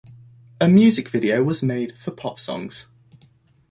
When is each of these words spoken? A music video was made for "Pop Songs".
A 0.59 0.67
music 0.67 1.09
video 1.09 1.43
was 1.43 1.61
made 1.61 1.93
for 1.99 2.09
"Pop 2.09 2.39
Songs". 2.39 2.87